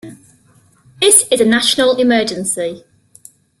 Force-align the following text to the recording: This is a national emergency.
This 0.99 1.27
is 1.29 1.39
a 1.41 1.45
national 1.45 1.97
emergency. 1.97 2.85